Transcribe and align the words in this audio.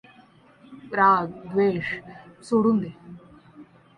राग 0.93 1.27
द्वेष 1.51 1.93
सोडून 2.43 2.79
दे. 2.79 2.89